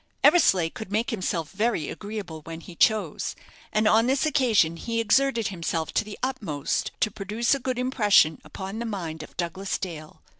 [0.23, 3.35] Eversleigh could make himself very agreeable when he chose;
[3.71, 8.41] and on this occasion he exerted himself to the utmost to produce a good impression
[8.43, 10.23] upon the mind of Douglas Dale.